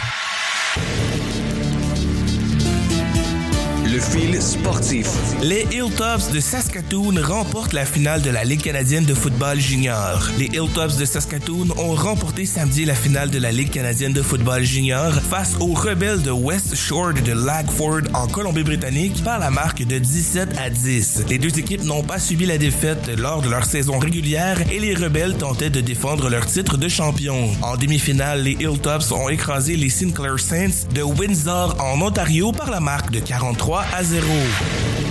Le 3.93 3.99
fil 3.99 4.41
sportif. 4.41 5.07
Les 5.43 5.67
Hilltops 5.71 6.31
de 6.33 6.39
Saskatoon 6.39 7.13
remportent 7.21 7.73
la 7.73 7.85
finale 7.85 8.23
de 8.23 8.31
la 8.31 8.43
Ligue 8.43 8.63
canadienne 8.63 9.05
de 9.05 9.13
football 9.13 9.59
junior. 9.59 10.29
Les 10.39 10.47
Hilltops 10.47 10.97
de 10.97 11.05
Saskatoon 11.05 11.67
ont 11.77 11.93
remporté 11.93 12.47
samedi 12.47 12.85
la 12.85 12.95
finale 12.95 13.29
de 13.29 13.37
la 13.37 13.51
Ligue 13.51 13.69
canadienne 13.69 14.11
de 14.11 14.23
football 14.23 14.63
junior 14.63 15.13
face 15.13 15.55
aux 15.59 15.73
rebelles 15.73 16.23
de 16.23 16.31
West 16.31 16.75
Shore 16.75 17.13
de 17.13 17.33
Lagford 17.33 18.01
en 18.15 18.27
Colombie-Britannique 18.27 19.23
par 19.23 19.37
la 19.37 19.51
marque 19.51 19.83
de 19.83 19.99
17 19.99 20.57
à 20.57 20.71
10. 20.71 21.25
Les 21.29 21.37
deux 21.37 21.59
équipes 21.59 21.83
n'ont 21.83 22.01
pas 22.01 22.17
subi 22.17 22.47
la 22.47 22.57
défaite 22.57 23.11
lors 23.15 23.43
de 23.43 23.49
leur 23.51 23.65
saison 23.65 23.99
régulière 23.99 24.57
et 24.71 24.79
les 24.79 24.95
rebelles 24.95 25.37
tentaient 25.37 25.69
de 25.69 25.81
défendre 25.81 26.31
leur 26.31 26.47
titre 26.47 26.77
de 26.77 26.87
champion. 26.87 27.51
En 27.61 27.77
demi-finale, 27.77 28.41
les 28.41 28.57
Hilltops 28.59 29.11
ont 29.11 29.29
écrasé 29.29 29.75
les 29.75 29.89
Sinclair 29.89 30.39
Saints 30.39 30.87
de 30.95 31.03
Windsor 31.03 31.77
en 31.79 32.01
Ontario 32.01 32.51
par 32.51 32.71
la 32.71 32.79
marque 32.79 33.11
de 33.11 33.19
43 33.19 33.82
à 33.91 34.03
0. 34.03 35.02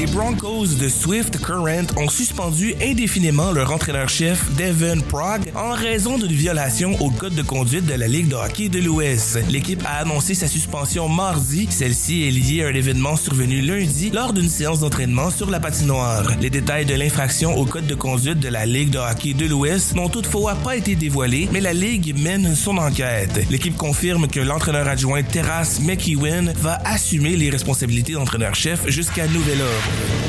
Les 0.00 0.06
Broncos 0.06 0.76
de 0.80 0.88
Swift 0.88 1.38
Current 1.42 1.94
ont 1.98 2.08
suspendu 2.08 2.74
indéfiniment 2.80 3.52
leur 3.52 3.70
entraîneur-chef 3.70 4.50
Devin 4.56 4.98
Prague 5.00 5.52
en 5.54 5.72
raison 5.72 6.16
d'une 6.16 6.32
violation 6.32 6.98
au 7.02 7.10
code 7.10 7.34
de 7.34 7.42
conduite 7.42 7.84
de 7.84 7.92
la 7.92 8.08
Ligue 8.08 8.28
de 8.28 8.34
hockey 8.34 8.70
de 8.70 8.78
l'Ouest. 8.78 9.38
L'équipe 9.50 9.82
a 9.84 9.98
annoncé 9.98 10.32
sa 10.34 10.48
suspension 10.48 11.06
mardi. 11.10 11.66
Celle-ci 11.68 12.26
est 12.26 12.30
liée 12.30 12.64
à 12.64 12.68
un 12.68 12.74
événement 12.74 13.14
survenu 13.14 13.60
lundi 13.60 14.08
lors 14.08 14.32
d'une 14.32 14.48
séance 14.48 14.80
d'entraînement 14.80 15.30
sur 15.30 15.50
la 15.50 15.60
patinoire. 15.60 16.32
Les 16.40 16.48
détails 16.48 16.86
de 16.86 16.94
l'infraction 16.94 17.54
au 17.58 17.66
code 17.66 17.86
de 17.86 17.94
conduite 17.94 18.40
de 18.40 18.48
la 18.48 18.64
Ligue 18.64 18.88
de 18.88 18.98
hockey 18.98 19.34
de 19.34 19.44
l'Ouest 19.44 19.94
n'ont 19.94 20.08
toutefois 20.08 20.54
pas 20.54 20.76
été 20.76 20.94
dévoilés, 20.94 21.46
mais 21.52 21.60
la 21.60 21.74
Ligue 21.74 22.18
mène 22.18 22.54
son 22.54 22.78
enquête. 22.78 23.38
L'équipe 23.50 23.76
confirme 23.76 24.28
que 24.28 24.40
l'entraîneur 24.40 24.88
adjoint 24.88 25.22
Terrace 25.22 25.78
McEwen 25.82 26.54
va 26.56 26.80
assumer 26.86 27.36
les 27.36 27.50
responsabilités 27.50 28.14
d'entraîneur-chef 28.14 28.88
jusqu'à 28.88 29.26
nouvel 29.26 29.60
ordre. 29.60 29.89
Thank 29.90 30.14
you. 30.14 30.19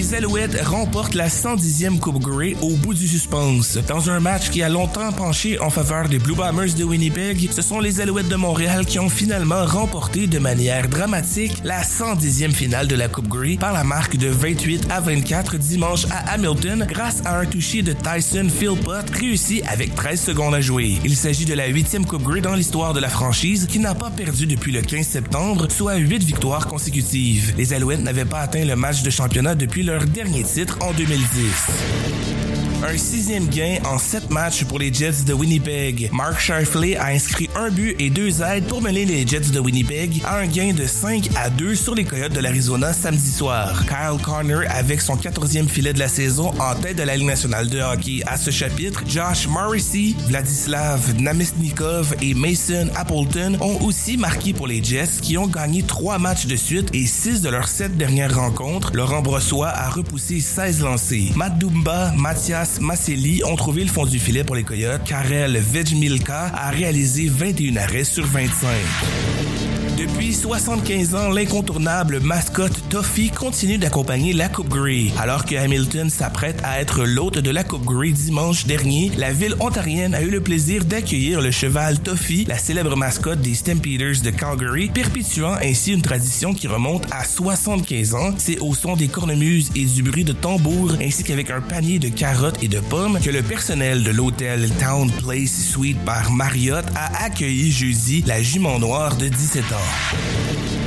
Les 0.00 0.14
Alouettes 0.14 0.58
remportent 0.64 1.14
la 1.14 1.28
110e 1.28 1.98
Coupe 1.98 2.22
Grey 2.22 2.56
au 2.62 2.70
bout 2.70 2.94
du 2.94 3.06
suspense. 3.06 3.76
Dans 3.86 4.08
un 4.08 4.18
match 4.18 4.48
qui 4.48 4.62
a 4.62 4.70
longtemps 4.70 5.12
penché 5.12 5.60
en 5.60 5.68
faveur 5.68 6.08
des 6.08 6.18
Blue 6.18 6.34
Bombers 6.34 6.72
de 6.72 6.84
Winnipeg, 6.84 7.50
ce 7.52 7.60
sont 7.60 7.80
les 7.80 8.00
Alouettes 8.00 8.30
de 8.30 8.36
Montréal 8.36 8.86
qui 8.86 8.98
ont 8.98 9.10
finalement 9.10 9.66
remporté 9.66 10.26
de 10.26 10.38
manière 10.38 10.88
dramatique 10.88 11.52
la 11.64 11.82
110e 11.82 12.52
finale 12.52 12.88
de 12.88 12.96
la 12.96 13.08
Coupe 13.08 13.28
Grey 13.28 13.58
par 13.60 13.74
la 13.74 13.84
marque 13.84 14.16
de 14.16 14.28
28 14.28 14.86
à 14.88 15.00
24 15.00 15.58
dimanche 15.58 16.06
à 16.10 16.32
Hamilton 16.32 16.86
grâce 16.88 17.20
à 17.26 17.38
un 17.38 17.44
toucher 17.44 17.82
de 17.82 17.92
Tyson 17.92 18.48
Philpott 18.48 19.10
réussi 19.10 19.60
avec 19.68 19.94
13 19.94 20.18
secondes 20.18 20.54
à 20.54 20.62
jouer. 20.62 20.98
Il 21.04 21.14
s'agit 21.14 21.44
de 21.44 21.52
la 21.52 21.68
8e 21.68 22.06
Coupe 22.06 22.22
Grey 22.22 22.40
dans 22.40 22.54
l'histoire 22.54 22.94
de 22.94 23.00
la 23.00 23.10
franchise 23.10 23.66
qui 23.70 23.78
n'a 23.78 23.94
pas 23.94 24.10
perdu 24.10 24.46
depuis 24.46 24.72
le 24.72 24.80
15 24.80 25.06
septembre, 25.06 25.66
soit 25.70 25.96
8 25.96 26.24
victoires 26.24 26.68
consécutives. 26.68 27.52
Les 27.58 27.74
Alouettes 27.74 28.00
n'avaient 28.00 28.24
pas 28.24 28.40
atteint 28.40 28.64
le 28.64 28.76
match 28.76 29.02
de 29.02 29.10
championnat 29.10 29.54
depuis 29.54 29.89
leur 29.90 30.06
dernier 30.06 30.44
titre 30.44 30.78
en 30.82 30.92
2010. 30.92 32.39
Un 32.82 32.96
sixième 32.96 33.46
gain 33.46 33.76
en 33.84 33.98
sept 33.98 34.30
matchs 34.30 34.64
pour 34.64 34.78
les 34.78 34.90
Jets 34.92 35.24
de 35.26 35.34
Winnipeg. 35.34 36.08
Mark 36.12 36.40
Shifley 36.40 36.96
a 36.96 37.08
inscrit 37.08 37.50
un 37.54 37.68
but 37.68 37.94
et 37.98 38.08
deux 38.08 38.40
aides 38.40 38.64
pour 38.64 38.80
mener 38.80 39.04
les 39.04 39.26
Jets 39.26 39.50
de 39.52 39.60
Winnipeg 39.60 40.22
à 40.24 40.38
un 40.38 40.46
gain 40.46 40.72
de 40.72 40.86
5 40.86 41.28
à 41.36 41.50
2 41.50 41.74
sur 41.74 41.94
les 41.94 42.04
Coyotes 42.04 42.32
de 42.32 42.40
l'Arizona 42.40 42.94
samedi 42.94 43.30
soir. 43.30 43.84
Kyle 43.84 44.22
Connor 44.22 44.62
avec 44.70 45.02
son 45.02 45.16
14e 45.16 45.68
filet 45.68 45.92
de 45.92 45.98
la 45.98 46.08
saison 46.08 46.54
en 46.58 46.74
tête 46.74 46.96
de 46.96 47.02
la 47.02 47.16
Ligue 47.16 47.26
nationale 47.26 47.68
de 47.68 47.80
hockey. 47.80 48.22
À 48.26 48.38
ce 48.38 48.50
chapitre, 48.50 49.02
Josh 49.06 49.46
Morrissey, 49.46 50.14
Vladislav 50.26 51.20
Namestnikov 51.20 52.14
et 52.22 52.32
Mason 52.32 52.88
Appleton 52.96 53.58
ont 53.60 53.84
aussi 53.84 54.16
marqué 54.16 54.54
pour 54.54 54.66
les 54.66 54.82
Jets 54.82 55.20
qui 55.20 55.36
ont 55.36 55.46
gagné 55.46 55.82
trois 55.82 56.18
matchs 56.18 56.46
de 56.46 56.56
suite 56.56 56.88
et 56.94 57.04
six 57.04 57.42
de 57.42 57.50
leurs 57.50 57.68
sept 57.68 57.94
dernières 57.98 58.34
rencontres. 58.34 58.92
Laurent 58.94 59.20
Brossois 59.20 59.68
a 59.68 59.90
repoussé 59.90 60.40
16 60.40 60.80
lancés. 60.80 61.30
Matt 61.36 61.58
Dumba, 61.58 62.14
Mathias 62.16 62.69
Masseli 62.78 63.42
ont 63.44 63.56
trouvé 63.56 63.82
le 63.82 63.88
fond 63.88 64.06
du 64.06 64.18
filet 64.20 64.44
pour 64.44 64.54
les 64.54 64.64
Coyotes. 64.64 65.02
Karel 65.04 65.56
Vejmilka 65.56 66.52
a 66.54 66.70
réalisé 66.70 67.26
21 67.28 67.76
arrêts 67.76 68.04
sur 68.04 68.26
25. 68.26 69.69
Depuis 70.00 70.32
75 70.32 71.14
ans, 71.14 71.28
l'incontournable 71.28 72.20
mascotte 72.20 72.88
Toffee 72.88 73.28
continue 73.28 73.76
d'accompagner 73.76 74.32
la 74.32 74.48
Coupe 74.48 74.70
Grey. 74.70 75.08
Alors 75.18 75.44
que 75.44 75.54
Hamilton 75.54 76.08
s'apprête 76.08 76.58
à 76.64 76.80
être 76.80 77.04
l'hôte 77.04 77.36
de 77.36 77.50
la 77.50 77.64
Coupe 77.64 77.84
Grey 77.84 78.12
dimanche 78.12 78.64
dernier, 78.64 79.12
la 79.18 79.30
ville 79.30 79.56
ontarienne 79.60 80.14
a 80.14 80.22
eu 80.22 80.30
le 80.30 80.40
plaisir 80.40 80.86
d'accueillir 80.86 81.42
le 81.42 81.50
cheval 81.50 81.98
Toffee, 81.98 82.46
la 82.46 82.56
célèbre 82.56 82.96
mascotte 82.96 83.42
des 83.42 83.52
Stampeders 83.52 84.22
de 84.24 84.30
Calgary, 84.30 84.88
perpétuant 84.88 85.56
ainsi 85.60 85.92
une 85.92 86.00
tradition 86.00 86.54
qui 86.54 86.66
remonte 86.66 87.04
à 87.10 87.24
75 87.24 88.14
ans. 88.14 88.32
C'est 88.38 88.58
au 88.60 88.74
son 88.74 88.96
des 88.96 89.08
cornemuses 89.08 89.70
et 89.76 89.84
du 89.84 90.02
bruit 90.02 90.24
de 90.24 90.32
tambour, 90.32 90.94
ainsi 90.98 91.24
qu'avec 91.24 91.50
un 91.50 91.60
panier 91.60 91.98
de 91.98 92.08
carottes 92.08 92.62
et 92.62 92.68
de 92.68 92.80
pommes, 92.80 93.20
que 93.22 93.28
le 93.28 93.42
personnel 93.42 94.02
de 94.02 94.12
l'hôtel 94.12 94.70
Town 94.80 95.10
Place 95.22 95.72
Suite 95.72 96.02
par 96.06 96.32
Marriott 96.32 96.86
a 96.96 97.24
accueilli 97.24 97.70
jeudi 97.70 98.24
la 98.26 98.42
jument 98.42 98.78
noire 98.78 99.14
de 99.16 99.28
17 99.28 99.64
ans. 99.72 99.89
Música 99.90 100.79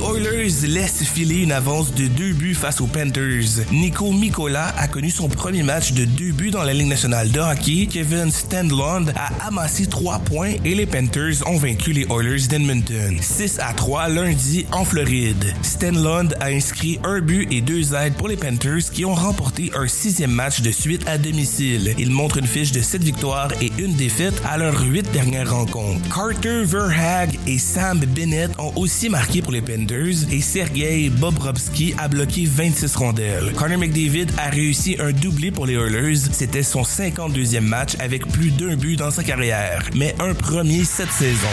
Oilers 0.00 0.66
laissent 0.66 1.04
filer 1.04 1.42
une 1.42 1.52
avance 1.52 1.92
de 1.94 2.06
deux 2.06 2.32
buts 2.32 2.54
face 2.54 2.80
aux 2.80 2.86
Panthers. 2.86 3.64
Nico 3.70 4.10
Mikola 4.12 4.74
a 4.78 4.88
connu 4.88 5.10
son 5.10 5.28
premier 5.28 5.62
match 5.62 5.92
de 5.92 6.04
deux 6.04 6.32
buts 6.32 6.50
dans 6.50 6.62
la 6.62 6.72
Ligue 6.72 6.88
nationale 6.88 7.30
de 7.30 7.40
hockey. 7.40 7.86
Kevin 7.90 8.30
Stanlund 8.30 9.12
a 9.16 9.46
amassé 9.46 9.86
trois 9.86 10.18
points 10.18 10.54
et 10.64 10.74
les 10.74 10.86
Panthers 10.86 11.46
ont 11.46 11.56
vaincu 11.56 11.92
les 11.92 12.06
Oilers 12.10 12.46
d'Edmonton. 12.48 13.18
6 13.20 13.58
à 13.58 13.74
3 13.74 14.08
lundi 14.08 14.66
en 14.72 14.84
Floride. 14.84 15.54
Stanlund 15.62 16.34
a 16.40 16.46
inscrit 16.46 16.98
un 17.04 17.20
but 17.20 17.46
et 17.52 17.60
deux 17.60 17.94
aides 17.94 18.14
pour 18.14 18.28
les 18.28 18.36
Panthers 18.36 18.90
qui 18.92 19.04
ont 19.04 19.14
remporté 19.14 19.70
un 19.76 19.86
sixième 19.86 20.32
match 20.32 20.62
de 20.62 20.70
suite 20.70 21.06
à 21.06 21.18
domicile. 21.18 21.94
Il 21.98 22.10
montre 22.10 22.38
une 22.38 22.46
fiche 22.46 22.72
de 22.72 22.80
7 22.80 23.02
victoires 23.02 23.52
et 23.60 23.70
une 23.78 23.94
défaite 23.94 24.40
à 24.48 24.56
leurs 24.56 24.80
huit 24.82 25.10
dernières 25.12 25.50
rencontres. 25.50 26.00
Carter 26.14 26.64
Verhag 26.64 27.38
et 27.46 27.58
Sam 27.58 28.00
Bennett 28.00 28.50
ont 28.58 28.72
aussi 28.76 29.08
marqué 29.08 29.42
pour 29.42 29.52
les 29.52 29.60
Panthers 29.60 29.89
et 29.92 30.40
Sergei 30.40 31.10
Bobrovsky 31.10 31.94
a 31.98 32.06
bloqué 32.06 32.46
26 32.46 32.94
rondelles. 32.94 33.52
Connor 33.56 33.78
McDavid 33.78 34.26
a 34.38 34.48
réussi 34.48 34.96
un 35.00 35.10
doublé 35.10 35.50
pour 35.50 35.66
les 35.66 35.74
Oilers. 35.74 36.16
C'était 36.30 36.62
son 36.62 36.82
52e 36.82 37.60
match 37.60 37.96
avec 37.98 38.24
plus 38.28 38.52
d'un 38.52 38.76
but 38.76 38.96
dans 38.96 39.10
sa 39.10 39.24
carrière, 39.24 39.82
mais 39.96 40.14
un 40.20 40.34
premier 40.34 40.84
cette 40.84 41.10
saison. 41.10 41.48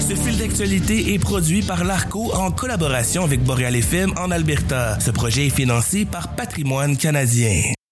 Ce 0.00 0.14
fil 0.14 0.38
d'actualité 0.38 1.12
est 1.12 1.18
produit 1.18 1.60
par 1.60 1.84
l'ARCO 1.84 2.32
en 2.34 2.50
collaboration 2.50 3.24
avec 3.24 3.42
Boreal 3.44 3.76
FM 3.76 4.14
en 4.18 4.30
Alberta. 4.30 4.98
Ce 5.00 5.10
projet 5.10 5.48
est 5.48 5.54
financé 5.54 6.06
par 6.06 6.34
Patrimoine 6.34 6.96
canadien. 6.96 7.74